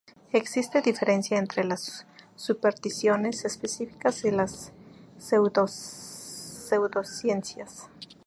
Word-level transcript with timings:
Existe 0.31 0.81
diferencia 0.81 1.37
entre 1.37 1.63
las 1.63 2.07
supersticiones 2.35 3.45
específicas 3.45 4.25
y 4.25 4.31
las 4.31 4.71
pseudociencias. 5.19 7.87